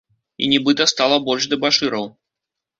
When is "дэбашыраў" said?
1.53-2.11